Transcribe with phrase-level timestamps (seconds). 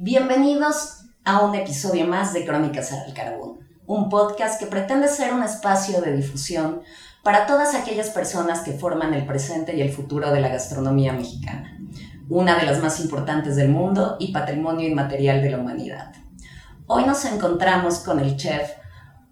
[0.00, 5.42] Bienvenidos a un episodio más de Crónicas al Carbón, un podcast que pretende ser un
[5.42, 6.82] espacio de difusión
[7.24, 11.80] para todas aquellas personas que forman el presente y el futuro de la gastronomía mexicana,
[12.28, 16.12] una de las más importantes del mundo y patrimonio inmaterial de la humanidad.
[16.86, 18.70] Hoy nos encontramos con el chef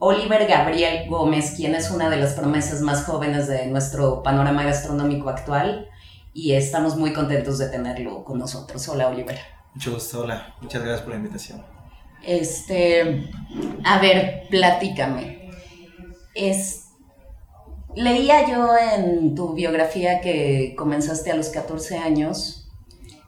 [0.00, 5.30] Oliver Gabriel Gómez, quien es una de las promesas más jóvenes de nuestro panorama gastronómico
[5.30, 5.88] actual,
[6.32, 8.88] y estamos muy contentos de tenerlo con nosotros.
[8.88, 9.55] Hola, Oliver.
[9.76, 10.54] Mucho gusto, hola.
[10.62, 11.62] Muchas gracias por la invitación.
[12.24, 13.28] Este,
[13.84, 15.50] a ver, platícame.
[16.34, 16.86] Es,
[17.94, 22.70] leía yo en tu biografía que comenzaste a los 14 años.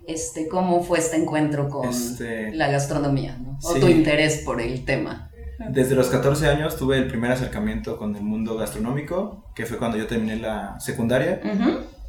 [0.06, 3.36] Este, ¿Cómo fue este encuentro con este, la gastronomía?
[3.62, 5.30] O tu interés por el tema.
[5.68, 9.98] Desde los 14 años tuve el primer acercamiento con el mundo gastronómico, que fue cuando
[9.98, 11.42] yo terminé la secundaria.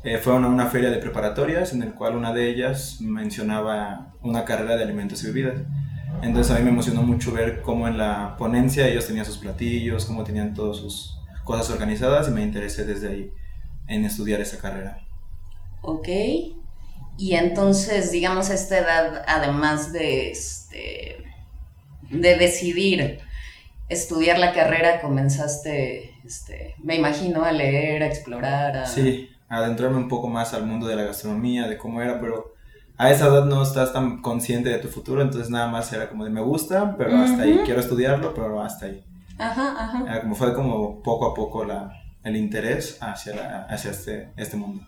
[0.03, 4.45] Eh, fue una, una, feria de preparatorias en el cual una de ellas mencionaba una
[4.45, 5.61] carrera de alimentos y bebidas.
[6.21, 10.05] Entonces a mí me emocionó mucho ver cómo en la ponencia ellos tenían sus platillos,
[10.05, 13.33] cómo tenían todas sus cosas organizadas y me interesé desde ahí
[13.87, 15.01] en estudiar esa carrera.
[15.81, 16.07] Ok.
[17.17, 21.17] Y entonces, digamos, a esta edad, además de, este,
[22.09, 23.19] de decidir
[23.89, 28.77] estudiar la carrera, comenzaste, este, me imagino, a leer, a explorar.
[28.77, 28.85] A...
[28.85, 32.53] Sí, adentrarme un poco más al mundo de la gastronomía, de cómo era, pero
[32.97, 36.25] a esa edad no estás tan consciente de tu futuro, entonces nada más era como
[36.25, 39.03] de me gusta, pero hasta ahí, quiero estudiarlo, pero hasta ahí.
[39.37, 40.03] Ajá, ajá.
[40.05, 44.85] Era como fue como poco a poco la, el interés hacia, hacia este, este mundo.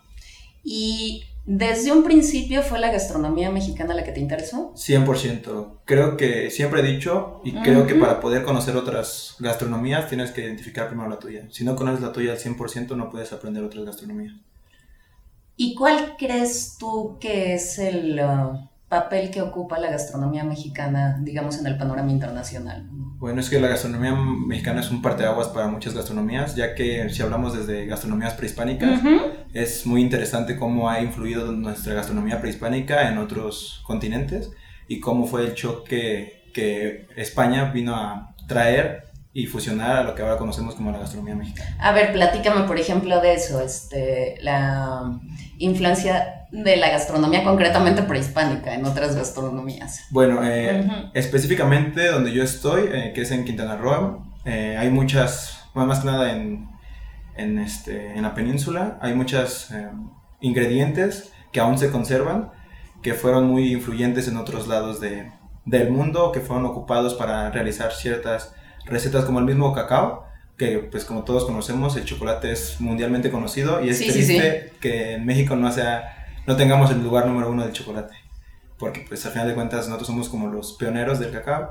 [0.62, 4.72] ¿Y desde un principio fue la gastronomía mexicana la que te interesó?
[4.74, 5.78] 100%.
[5.84, 10.42] Creo que siempre he dicho y creo que para poder conocer otras gastronomías tienes que
[10.42, 11.48] identificar primero la tuya.
[11.50, 14.34] Si no conoces la tuya al 100% no puedes aprender otras gastronomías.
[15.56, 21.58] ¿Y cuál crees tú que es el uh, papel que ocupa la gastronomía mexicana, digamos,
[21.58, 22.88] en el panorama internacional?
[22.90, 27.22] Bueno, es que la gastronomía mexicana es un parteaguas para muchas gastronomías, ya que si
[27.22, 29.00] hablamos desde gastronomías prehispánicas,
[29.54, 34.50] es muy interesante cómo ha influido nuestra gastronomía prehispánica en otros continentes
[34.88, 40.22] y cómo fue el choque que España vino a traer y fusionar a lo que
[40.22, 41.76] ahora conocemos como la gastronomía mexicana.
[41.80, 45.18] A ver, platícame, por ejemplo, de eso, este, la
[45.58, 50.04] influencia de la gastronomía concretamente prehispánica en otras gastronomías.
[50.10, 55.64] Bueno, eh, específicamente donde yo estoy, eh, que es en Quintana Roo, eh, hay muchas,
[55.72, 56.68] más que nada en,
[57.36, 59.70] en, este, en la península, hay muchos
[60.40, 62.50] ingredientes que aún se conservan,
[63.02, 65.32] que fueron muy influyentes en otros lados de,
[65.64, 68.54] del mundo, que fueron ocupados para realizar ciertas
[68.86, 70.26] recetas como el mismo cacao,
[70.56, 75.26] que pues como todos conocemos, el chocolate es mundialmente conocido y es triste que en
[75.26, 78.14] México no, sea, no tengamos el lugar número uno del chocolate.
[78.78, 81.70] Porque pues al final de cuentas nosotros somos como los pioneros del cacao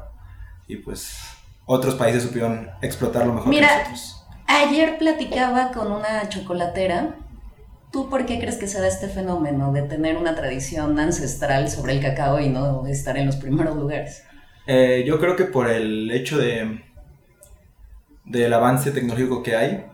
[0.68, 1.18] y pues
[1.66, 4.26] otros países supieron explotarlo mejor Mira, que nosotros.
[4.48, 7.16] Ayer platicaba con una chocolatera.
[7.92, 11.94] ¿Tú por qué crees que se da este fenómeno de tener una tradición ancestral sobre
[11.94, 14.24] el cacao y no estar en los primeros lugares?
[14.68, 16.82] Eh, yo creo que por el hecho de
[18.26, 19.86] del avance tecnológico que hay.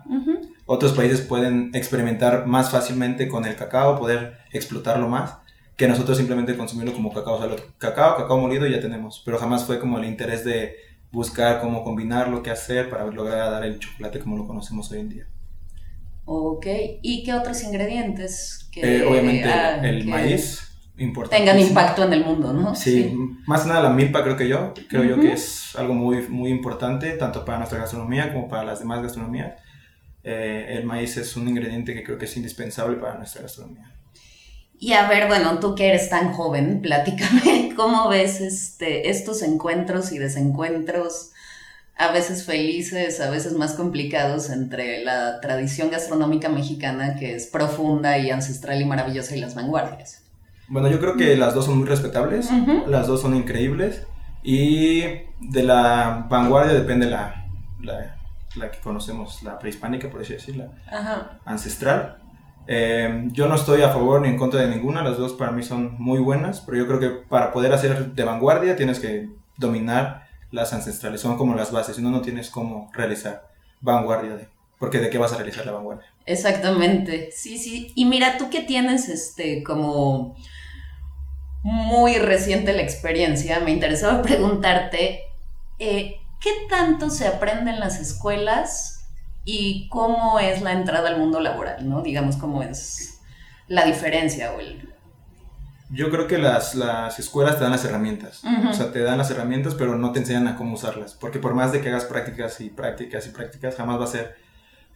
[0.66, 5.38] Otros países pueden experimentar más fácilmente con el cacao, poder explotarlo más,
[5.78, 7.36] que nosotros simplemente consumirlo como cacao.
[7.36, 10.76] O sea, cacao, cacao molido ya tenemos, pero jamás fue como el interés de
[11.12, 15.10] buscar cómo combinarlo, qué hacer para lograr dar el chocolate como lo conocemos hoy en
[15.10, 15.28] día.
[16.26, 16.66] Ok,
[17.02, 18.70] ¿y qué otros ingredientes?
[18.74, 19.50] Que, eh, obviamente
[19.84, 20.67] el, maíz,
[21.30, 22.76] tengan impacto en el mundo, ¿no?
[22.76, 23.16] Sí,
[23.46, 26.50] más que nada la milpa creo que yo, creo yo que es algo muy, muy
[26.50, 29.54] importante, tanto para nuestra gastronomía como para las demás gastronomías.
[30.24, 33.94] Eh, el maíz es un ingrediente que creo que es indispensable para nuestra gastronomía.
[34.80, 40.12] Y a ver, bueno, tú que eres tan joven, platícame, ¿cómo ves este, estos encuentros
[40.12, 41.32] y desencuentros,
[41.96, 48.18] a veces felices, a veces más complicados, entre la tradición gastronómica mexicana, que es profunda
[48.18, 50.27] y ancestral y maravillosa, y las vanguardias?
[50.70, 52.50] Bueno, yo creo que las dos son muy respetables,
[52.88, 54.06] las dos son increíbles
[54.44, 55.02] y
[55.40, 57.48] de la vanguardia depende la,
[57.82, 60.66] la, que conocemos, la prehispánica, por así decirlo,
[61.46, 62.18] ancestral.
[62.70, 65.64] Eh, yo no estoy a favor ni en contra de ninguna, las dos para mí
[65.64, 70.28] son muy buenas, pero yo creo que para poder hacer de vanguardia tienes que dominar
[70.52, 73.48] las ancestrales, son como las bases, si no, no tienes cómo realizar
[73.80, 74.48] vanguardia, de,
[74.80, 76.06] porque de qué vas a realizar la vanguardia.
[76.26, 77.94] Exactamente, sí, sí.
[77.96, 80.36] Y mira, tú que tienes este como
[81.64, 85.22] muy reciente la experiencia, me interesaba preguntarte,
[85.80, 88.98] eh, ¿qué tanto se aprende en las escuelas
[89.46, 92.02] y cómo es la entrada al mundo laboral, ¿no?
[92.02, 93.22] Digamos, cómo es
[93.68, 94.94] la diferencia o el...
[95.90, 98.44] Yo creo que las, las escuelas te dan las herramientas.
[98.70, 101.14] O sea, te dan las herramientas, pero no te enseñan a cómo usarlas.
[101.14, 104.36] Porque por más de que hagas prácticas y prácticas y prácticas, jamás va a ser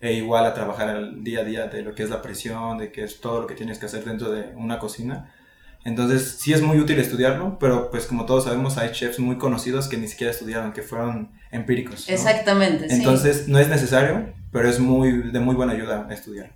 [0.01, 2.91] eh, igual a trabajar al día a día de lo que es la presión, de
[2.91, 5.33] que es todo lo que tienes que hacer dentro de una cocina.
[5.83, 9.87] Entonces, sí es muy útil estudiarlo, pero pues como todos sabemos, hay chefs muy conocidos
[9.87, 12.07] que ni siquiera estudiaron, que fueron empíricos.
[12.07, 12.13] ¿no?
[12.13, 12.95] Exactamente, sí.
[12.95, 16.53] Entonces, no es necesario, pero es muy de muy buena ayuda estudiar.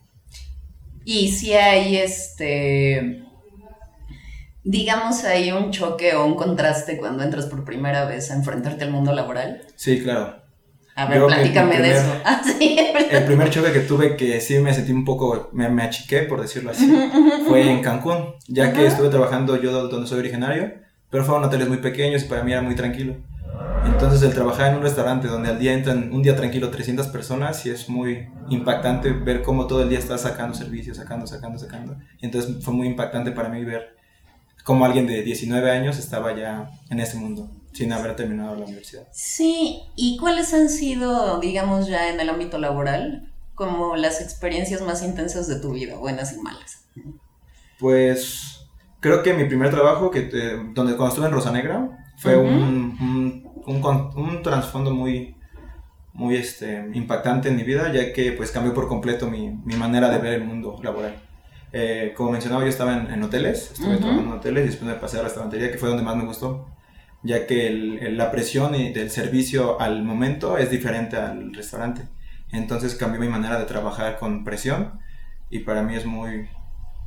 [1.06, 3.26] Y si hay este,
[4.64, 8.92] digamos, hay un choque o un contraste cuando entras por primera vez a enfrentarte al
[8.92, 9.62] mundo laboral.
[9.76, 10.45] Sí, claro.
[10.96, 12.14] A ver, mi- platícame mi de primer- eso.
[12.26, 12.78] Ah, sí.
[13.12, 16.42] El primer choque que tuve que sí me sentí un poco, me, me achiqué, por
[16.42, 16.92] decirlo así,
[17.48, 20.74] fue en Cancún, ya que estuve trabajando yo do- donde soy originario,
[21.10, 23.16] pero fueron hoteles muy pequeños y para mí era muy tranquilo.
[23.86, 27.66] Entonces el trabajar en un restaurante donde al día entran un día tranquilo 300 personas
[27.66, 31.96] y es muy impactante ver cómo todo el día estás sacando servicios, sacando, sacando, sacando.
[32.22, 33.96] Entonces fue muy impactante para mí ver
[34.66, 39.08] cómo alguien de 19 años estaba ya en ese mundo sin haber terminado la universidad.
[39.12, 45.04] Sí, ¿y cuáles han sido, digamos, ya en el ámbito laboral, como las experiencias más
[45.04, 46.88] intensas de tu vida, buenas y malas?
[47.80, 48.66] Pues
[49.02, 52.98] creo que mi primer trabajo, que eh, donde cuando estuve en Rosa Negra, fue un,
[53.00, 55.36] un, un, un trasfondo muy,
[56.14, 60.10] muy este, impactante en mi vida, ya que pues cambió por completo mi, mi manera
[60.10, 61.22] de ver el mundo laboral.
[61.78, 63.98] Eh, como mencionaba, yo estaba en, en hoteles, estuve Ujú.
[64.00, 66.70] trabajando en hoteles y después me pasé a restaurantería, que fue donde más me gustó,
[67.22, 72.04] ya que el- el- la presión y del servicio al momento es diferente al restaurante.
[72.54, 75.00] Entonces cambió mi manera de trabajar con presión
[75.50, 76.48] y para mí es muy,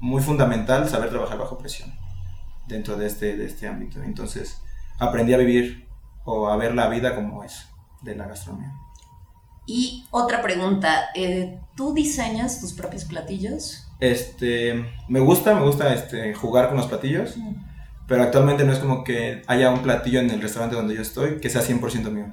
[0.00, 1.91] muy fundamental saber trabajar bajo presión
[2.67, 4.03] dentro de este, de este ámbito.
[4.03, 4.61] Entonces
[4.99, 5.88] aprendí a vivir
[6.26, 7.69] o a ver la vida como es
[8.03, 8.75] de la gastronomía.
[9.67, 13.88] Y otra pregunta, eh, ¿tú diseñas tus propios platillos?
[14.00, 17.37] Este, me gusta, me gusta este, jugar con los platillos,
[18.06, 21.41] pero actualmente no es como que haya un platillo en el restaurante donde yo estoy
[21.41, 22.27] que sea 100% mío.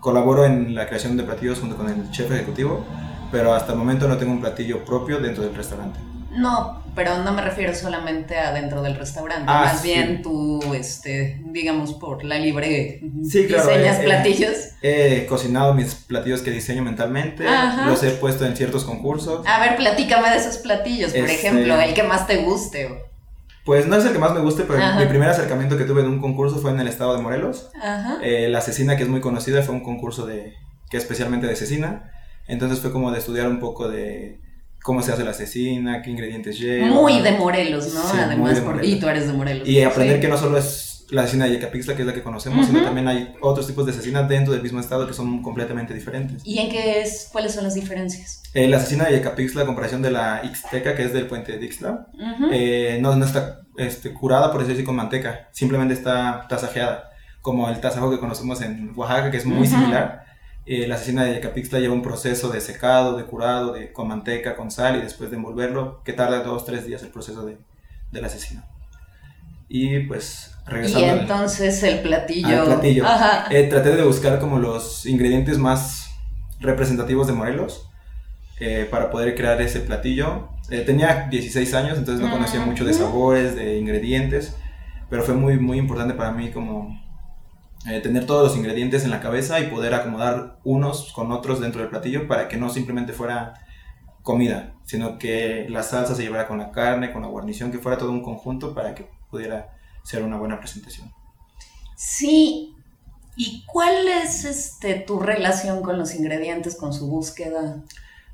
[0.00, 2.84] Colaboro en la creación de platillos junto con el chef ejecutivo,
[3.30, 6.00] pero hasta el momento no tengo un platillo propio dentro del restaurante.
[6.40, 9.88] No, pero no me refiero solamente a dentro del restaurante, Ah, más sí.
[9.88, 14.56] bien tú, este, digamos, por la libre, Sí, claro, diseñas eh, eh, platillos.
[14.82, 17.86] He cocinado mis platillos que diseño mentalmente, Ajá.
[17.86, 19.46] los he puesto en ciertos concursos.
[19.46, 22.86] A ver, platícame de esos platillos, por Este- ejemplo, el que más te guste.
[22.86, 23.10] o-
[23.64, 24.98] Pues no es el que más me guste, pero Ajá.
[24.98, 27.70] mi primer acercamiento que tuve en un concurso fue en el estado de Morelos.
[27.80, 28.16] Ajá.
[28.22, 30.54] Eh, la asesina, que es muy conocida, fue un concurso de,
[30.90, 32.10] que especialmente de asesina.
[32.48, 34.40] Entonces fue como de estudiar un poco de
[34.82, 36.86] cómo se hace la asesina, qué ingredientes lleva.
[36.88, 38.00] Muy de Morelos, ¿no?
[38.02, 38.96] Sí, Además, de por- Morelos.
[38.96, 39.68] y tú eres de Morelos.
[39.68, 40.20] Y aprender Sí.
[40.22, 42.68] que no solo es la asesina de Yecapixtla, que es la que conocemos, Ujú.
[42.68, 46.40] sino también hay otros tipos de asesinas dentro del mismo estado que son completamente diferentes.
[46.44, 48.42] ¿Y en qué es, cuáles son las diferencias?
[48.54, 51.64] Eh, la asesina de Yecapixtla, a comparación de la Ixteca, que es del puente de
[51.66, 52.50] Ixtla, Ujú.
[52.52, 55.48] eh, no, no está este, curada, por decirlo así, con manteca.
[55.52, 57.10] Simplemente está tasajeada.
[57.40, 59.76] Como el tasajo que conocemos en Oaxaca, que es muy Ujú.
[59.78, 60.24] similar.
[60.72, 64.54] Eh, la asesina de Capixtla lleva un proceso de secado, de curado, de, con manteca,
[64.54, 67.58] con sal y después de envolverlo, que tarda dos, tres días el proceso de,
[68.12, 68.64] de la asesina.
[69.68, 72.60] Y pues, y regresando al- entonces el platillo.
[72.60, 73.04] al platillo.
[73.04, 73.46] Ajá.
[73.50, 76.10] eh, traté de buscar como los ingredientes más
[76.60, 77.88] representativos de Morelos
[78.60, 80.50] eh, para poder crear ese platillo.
[80.70, 83.00] Eh, tenía 16 años, entonces no conocía mucho de Ujú.
[83.00, 84.54] sabores, de ingredientes,
[85.08, 86.96] pero fue muy, muy importante para mí como
[87.86, 91.80] eh, tener todos los ingredientes en la cabeza y poder acomodar unos con otros dentro
[91.80, 93.54] del platillo para que no simplemente fuera
[94.22, 97.96] comida, sino que la salsa se llevara con la carne, con la guarnición, que fuera
[97.96, 101.10] todo un conjunto para que pudiera ser una buena presentación.
[101.96, 102.74] Sí.
[103.36, 107.82] ¿Y cuál es este tu relación con los ingredientes, con su búsqueda?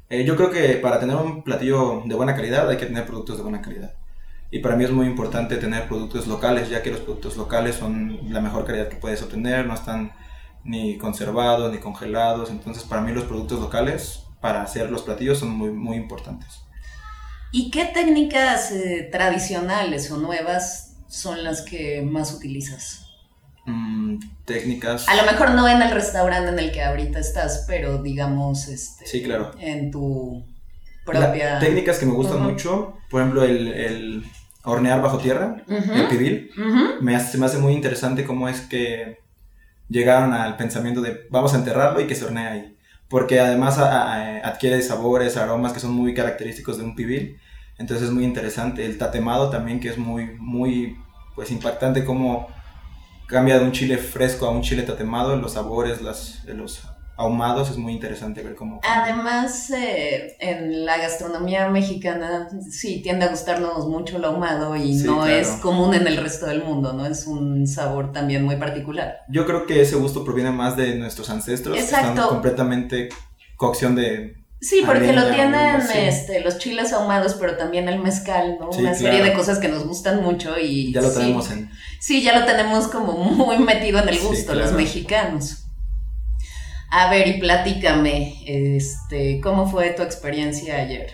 [0.09, 3.37] Eh, yo creo que para tener un platillo de buena calidad hay que tener productos
[3.37, 3.93] de buena calidad.
[4.51, 8.33] Y para mí es muy importante tener productos locales, ya que los productos locales son
[8.33, 10.13] la mejor calidad que puedes obtener, no están
[10.65, 12.51] ni conservados ni congelados.
[12.51, 16.61] Entonces para mí los productos locales para hacer los platillos son muy, muy importantes.
[17.53, 23.07] ¿Y qué técnicas eh, tradicionales o nuevas son las que más utilizas?
[23.65, 25.09] Mm, técnicas...
[25.09, 29.07] A lo mejor no en el restaurante en el que ahorita estás, pero digamos este,
[29.07, 29.53] Sí, claro.
[29.59, 30.45] en tu
[31.15, 34.25] La- técnicas que me gustan mucho, por ejemplo el, el
[34.65, 36.51] hornear bajo tierra, el pibil.
[36.59, 37.03] ujú.
[37.03, 39.19] me hace, se me hace muy interesante cómo es que
[39.89, 42.77] llegaron al pensamiento de vamos a enterrarlo y que se hornee ahí.
[43.09, 47.39] Porque además a- a- adquiere sabores, aromas que son muy característicos de un pibil.
[47.79, 48.85] Entonces es muy interesante.
[48.85, 50.97] El tatemado también que es muy, muy
[51.37, 52.49] pues impactante cómo
[53.29, 56.83] cambia de un chile fresco a un chile tatemado, los sabores, las, los
[57.17, 58.81] ahumados, es muy interesante ver cómo...
[58.83, 65.07] Además, eh, en la gastronomía mexicana sí tiende a gustarnos mucho lo ahumado y Sí,
[65.07, 65.31] no claro.
[65.33, 67.07] es común en el resto del mundo, ¿no?
[67.07, 69.21] Es un sabor también muy particular.
[69.29, 72.09] Yo creo que ese gusto proviene más de nuestros ancestros, que Exacto.
[72.11, 73.09] están completamente
[73.57, 74.37] cocción de...
[74.61, 78.73] Sí, porque lo tienen este, los chiles ahumados, pero también el mezcal, ¿no?
[78.73, 81.71] Sí, Una serie de cosas que nos gustan mucho y Ya lo sí, tenemos en...
[82.01, 84.67] Sí, ya lo tenemos como muy metido en el Sí, gusto, claro.
[84.67, 85.66] los mexicanos.
[86.91, 91.11] A ver, y platícame, este, ¿cómo fue tu experiencia ayer?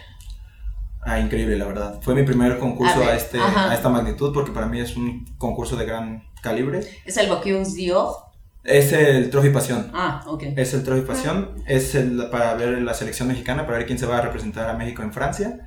[1.04, 2.00] Ah, increíble, la verdad.
[2.02, 3.70] Fue mi primer concurso A ver, a, este, ajá.
[3.70, 6.80] a esta magnitud porque para mí es un concurso de gran calibre.
[7.04, 8.32] ¿Es el Bocuse d'Or?
[8.64, 9.90] Es el Trophy Pasión.
[9.92, 10.44] Ah, ok.
[10.56, 11.62] Es el Trophy Pasión.
[11.66, 14.74] Es el, para ver la selección mexicana, para ver quién se va a representar a
[14.74, 15.66] México en Francia.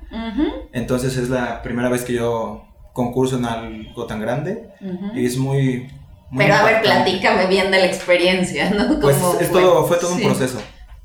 [0.72, 5.14] Entonces es la primera vez que yo concurso en algo tan grande ujú.
[5.14, 5.88] y es muy...
[6.30, 8.98] muy Pero a ver, platícame bien de la experiencia, ¿no?
[9.00, 10.24] Pues ¿Cómo es todo, fue todo un Sí.
[10.24, 10.60] proceso,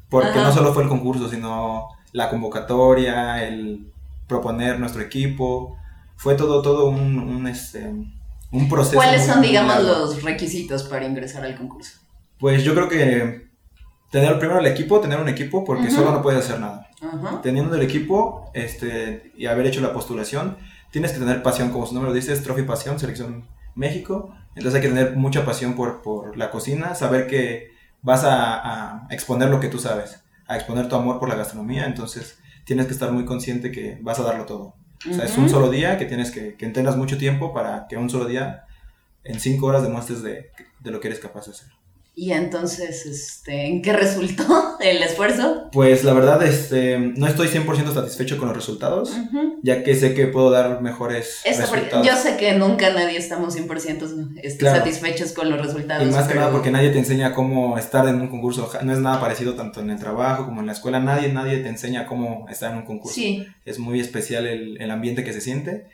[0.10, 0.44] porque Ajá.
[0.44, 3.92] no solo fue el concurso, sino la convocatoria, el
[4.28, 5.78] proponer nuestro equipo,
[6.16, 7.92] fue todo, todo un, un, este,
[8.51, 8.96] un proceso.
[8.96, 9.88] ¿Cuáles son, digamos, largo.
[9.88, 12.00] los requisitos para ingresar al concurso?
[12.40, 13.50] Pues yo creo que
[14.10, 16.88] tener primero el equipo, tener un equipo, porque solo no puedes hacer nada.
[17.01, 17.42] Ajá.
[17.42, 20.58] Teniendo el equipo este, y haber hecho la postulación,
[20.92, 24.34] tienes que tener pasión, como su nombre lo dice, es Trophy Pasión, Selección México.
[24.55, 29.08] Entonces hay que tener mucha pasión por, por la cocina, saber que vas a, a
[29.10, 32.93] exponer lo que tú sabes, a exponer tu amor por la gastronomía, entonces tienes que
[32.93, 34.75] estar muy consciente que vas a darlo todo.
[35.10, 36.65] O sea, es un solo día que tienes que, que
[36.96, 38.65] mucho tiempo para que un solo día,
[39.24, 41.70] en cinco horas, demuestres de, de lo que eres capaz de hacer.
[42.13, 44.44] Y entonces, este, ¿en qué resultó
[44.82, 45.70] el esfuerzo?
[45.72, 49.13] Pues la verdad, este, no estoy 100% satisfecho con los resultados,
[49.63, 52.06] ya que sé que puedo dar mejores porque resultados.
[52.06, 54.80] yo sé que nunca nadie estamos 100% este, Claro.
[54.80, 56.06] satisfechos con los resultados.
[56.06, 58.70] Y más que pero- nada porque nadie te enseña cómo estar en un concurso.
[58.84, 61.00] No es nada parecido tanto en el trabajo como en la escuela.
[61.00, 63.15] Nadie, nadie te enseña cómo estar en un concurso.
[63.15, 65.88] Sí, Es muy especial el, el ambiente que se siente.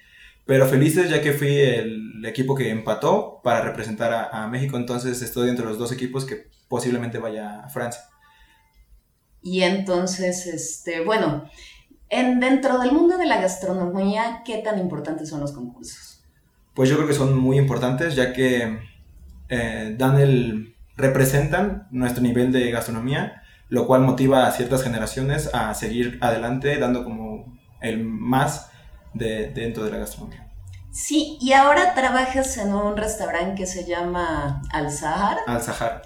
[0.47, 4.77] Pero felices ya que fui el equipo que empató para representar a, a México.
[4.77, 8.01] Entonces estoy entre los dos equipos que posiblemente vaya a Francia.
[9.41, 11.43] y entonces, este, bueno,
[12.09, 16.23] en, dentro del mundo de la gastronomía, ¿qué tan importantes son los concursos?
[16.73, 18.79] Pues yo creo que son muy importantes ya que
[19.49, 25.73] eh, dan el representan nuestro nivel de gastronomía, lo cual motiva a ciertas generaciones a
[25.73, 28.71] seguir adelante dando como el más
[29.17, 30.43] de, dentro de la gastronomía.
[30.91, 36.01] Sí, y ahora trabajas en un restaurante que se llama Al Sahar, Al Sahar.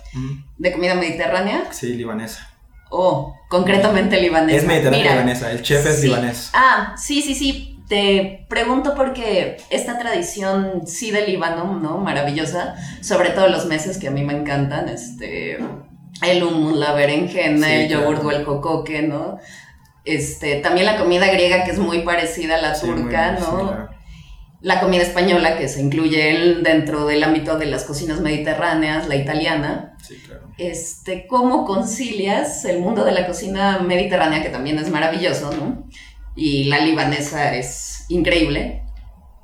[0.58, 2.50] De comida mediterránea, Sí, libanesa.
[2.90, 4.58] o concretamente libanesa.
[4.58, 6.50] Es mediterránea libanesa, el chef es libanés.
[6.54, 7.68] Ah, sí, sí, sí.
[7.88, 11.98] Te pregunto porque esta tradición sí de Líbano, ¿no?
[11.98, 15.58] Maravillosa, sobre todo los meses que a mí me encantan, este,
[16.22, 18.28] el hummus, la berenjena, Sí, el yogur claro.
[18.28, 19.40] o el cocoque, ¿no?
[20.06, 23.38] Este, también la comida griega que es muy parecida a la Sí, turca.
[24.62, 29.16] La comida española que se incluye en- dentro del ámbito de las cocinas mediterráneas, la
[29.16, 29.96] italiana.
[30.08, 30.50] Sí, claro.
[30.60, 35.88] Este, ¿cómo concilias el mundo de la cocina mediterránea, que también es maravilloso, ¿no?
[36.36, 38.84] Y la libanesa es increíble,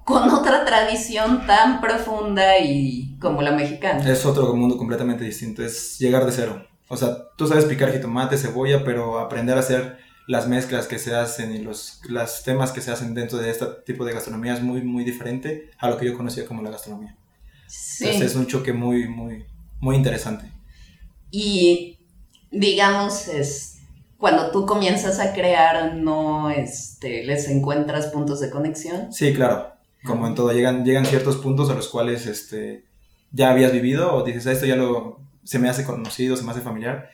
[0.05, 4.07] con otra tradición tan profunda y como la mexicana?
[4.11, 6.63] Es otro mundo completamente distinto, es llegar de cero.
[6.89, 9.97] O sea, tú sabes picar jitomate, cebolla, pero aprender a hacer
[10.27, 13.65] las mezclas que se hacen y los las temas que se hacen dentro de este
[13.85, 17.15] tipo de gastronomía es muy, muy diferente a lo que yo conocía como la gastronomía.
[17.67, 18.05] Sí.
[18.05, 19.45] Entonces es un choque muy, muy,
[19.79, 20.51] muy interesante.
[21.31, 21.97] Y
[22.51, 23.79] digamos, es,
[24.17, 29.13] cuando tú comienzas a crear, no este, les encuentras puntos de conexión.
[29.13, 29.73] Sí, claro.
[30.03, 32.85] Como en todo, llegan, llegan ciertos puntos a los cuales este,
[33.31, 36.51] ya habías vivido o dices, "Ah, esto ya lo, se me hace conocido, se me
[36.51, 37.09] hace familiar.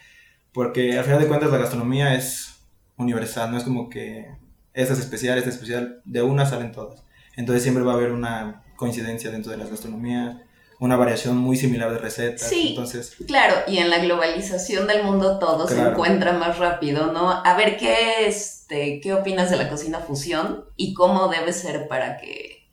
[0.51, 2.52] Porque al final de cuentas la gastronomía es
[2.97, 4.27] universal, no es como que
[4.73, 7.03] esta es especial, esta es especial, de una salen todas.
[7.35, 10.38] Entonces siempre va a haber una coincidencia dentro de las gastronomías,
[10.79, 12.47] una variación muy similar de recetas.
[12.47, 12.69] Sí.
[12.69, 17.29] Entonces, Claro, y en la globalización del mundo todo se encuentra más rápido, ¿no?
[17.29, 22.17] A ver, ¿qué, este, ¿qué opinas de la cocina fusión y cómo debe ser para
[22.17, 22.67] que...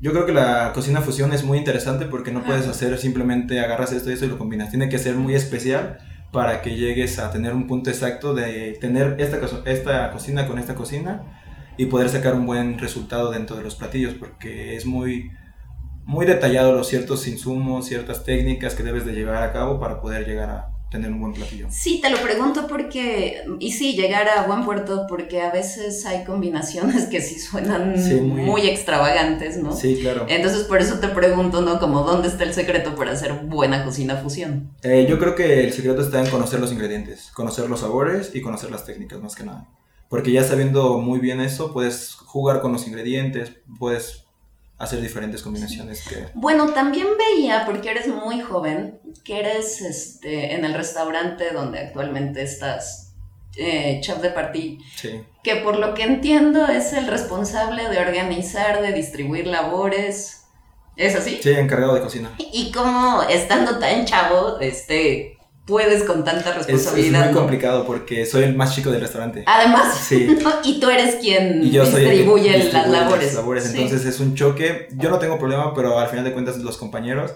[0.00, 2.48] Yo creo que la cocina fusión es muy interesante porque no Ajá.
[2.48, 4.70] puedes hacer simplemente agarras esto y esto y lo combinas.
[4.70, 5.98] Tiene que ser muy especial
[6.32, 10.58] para que llegues a tener un punto exacto de tener esta, co- esta cocina con
[10.58, 11.22] esta cocina
[11.78, 15.30] y poder sacar un buen resultado dentro de los platillos porque es muy,
[16.04, 20.26] muy detallado los ciertos insumos, ciertas técnicas que debes de llevar a cabo para poder
[20.26, 21.66] llegar a tener un buen platillo.
[21.70, 26.24] Sí, te lo pregunto porque, y sí, llegar a buen puerto porque a veces hay
[26.24, 27.94] combinaciones que sí suenan
[28.44, 29.74] muy, extravagantes, ¿no?
[29.74, 30.26] Sí, claro.
[30.28, 31.80] Entonces por eso te pregunto, ¿no?
[31.80, 34.70] Como dónde está el secreto para hacer buena cocina fusión.
[34.82, 38.42] Eh, yo creo que el secreto está en conocer los ingredientes, conocer los sabores y
[38.42, 39.68] conocer las técnicas más que nada.
[40.10, 44.26] Porque ya sabiendo muy bien eso, puedes jugar con los ingredientes, puedes
[44.82, 46.26] hacer diferentes combinaciones que...
[46.34, 52.42] Bueno, también veía, porque eres muy joven, que eres este, en el restaurante donde actualmente
[52.42, 53.12] estás,
[53.56, 55.22] eh, chef de party, sí.
[55.44, 60.46] que por lo que entiendo es el responsable de organizar, de distribuir labores.
[60.96, 61.38] ¿Es así?
[61.40, 62.34] Sí, encargado de cocina.
[62.38, 67.26] Y como estando tan chavo, este, puedes con tanta responsabilidad.
[67.26, 69.44] Es, muy complicado porque soy el más chico del restaurante.
[69.46, 70.36] Además, sí.
[70.64, 73.74] y tú eres quien distribuye, las labores.
[73.74, 74.88] Entonces es un choque.
[74.96, 77.32] Yo no tengo problema, pero al final de cuentas los compañeros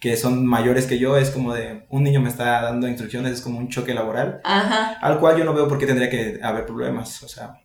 [0.00, 3.40] que son mayores que yo, es como de un niño me está dando instrucciones, es
[3.42, 4.96] como un choque laboral, Ajá.
[4.98, 7.22] al cual yo no veo por qué tendría que haber problemas.
[7.22, 7.60] O sea,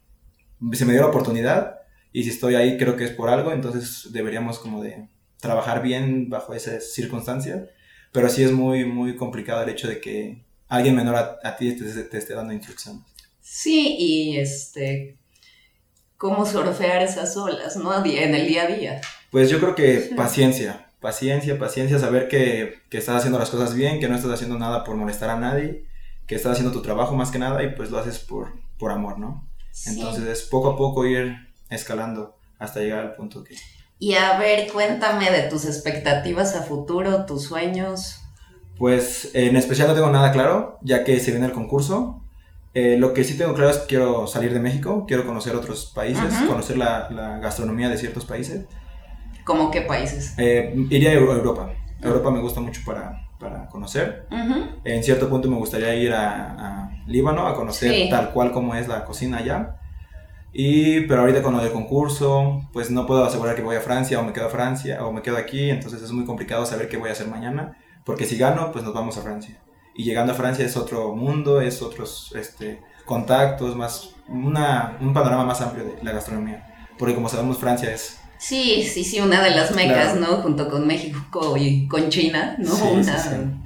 [0.74, 1.78] se me dio la oportunidad
[2.12, 5.08] y si estoy ahí creo que es por algo, entonces deberíamos como de
[5.40, 7.70] trabajar bien bajo esas circunstancias
[8.16, 12.18] pero sí es muy, muy complicado el hecho de que alguien menor a, ti te,
[12.18, 13.04] esté dando instrucciones.
[13.42, 15.18] Sí, y este,
[16.16, 17.94] cómo surfear esas olas, ¿no?
[18.06, 19.02] En el día a día.
[19.32, 24.00] Pues yo creo que paciencia, paciencia, paciencia, saber que, que, estás haciendo las cosas bien,
[24.00, 25.84] que no estás haciendo nada por molestar a nadie,
[26.26, 29.20] que estás haciendo tu trabajo más que nada y pues lo haces por, por amor,
[29.20, 29.46] ¿no?
[29.88, 31.36] Entonces es poco a poco ir
[31.70, 33.56] escalando hasta llegar al punto que...
[33.98, 38.22] Y a ver, cuéntame de tus expectativas a futuro, tus sueños.
[38.78, 42.22] Pues en especial no tengo nada claro, ya que se viene el concurso.
[42.74, 45.94] Eh, lo que sí tengo claro es que quiero salir de México, quiero conocer otros
[45.96, 48.66] países, conocer la, gastronomía de ciertos países.
[49.46, 50.34] ¿Cómo qué países?
[50.38, 51.72] Eh, iría a Europa.
[52.02, 54.28] Europa me gusta mucho para, para conocer.
[54.84, 59.06] En cierto punto me gustaría ir a, Líbano a conocer tal cual como es la
[59.06, 59.76] cocina allá.
[60.58, 64.22] Y, pero ahorita con lo del concurso, pues no puedo asegurar que voy a Francia
[64.22, 66.96] o me quedo a Francia o me quedo aquí, entonces es muy complicado saber qué
[66.96, 69.60] voy a hacer mañana, porque si gano, pues nos vamos a Francia.
[69.94, 75.44] Y llegando a Francia es otro mundo, es otros este, contactos, más una, un panorama
[75.44, 76.88] más amplio de la gastronomía.
[76.98, 78.22] Porque como sabemos, Francia es...
[78.38, 80.38] Sí, sí, sí, una de las mecas, ¿no?
[80.38, 82.74] Junto con México y con China, ¿no?
[82.92, 83.60] una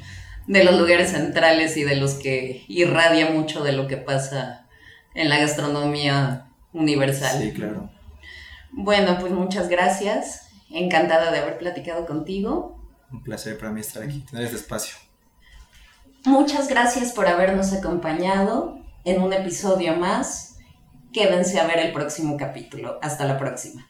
[0.48, 4.66] de los lugares centrales y de los que irradia mucho de lo que pasa
[5.14, 7.42] en la gastronomía universal.
[7.42, 7.90] Sí, claro.
[8.72, 10.50] Bueno, pues muchas gracias.
[10.70, 12.80] Encantada de haber platicado contigo.
[13.12, 14.96] Un placer para mí estar aquí, tener este espacio.
[16.26, 20.58] Muchas gracias por habernos acompañado en un episodio más.
[21.12, 23.00] Quédense a ver el próximo capítulo.
[23.02, 23.89] Hasta la próxima.